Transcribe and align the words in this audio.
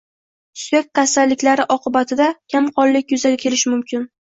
Suyak 0.61 0.89
xastaliklari 0.99 1.67
oqibatida 1.77 2.29
kamqonlikyuzaga 2.57 3.41
kelishi 3.47 3.79
mumkin. 3.79 4.13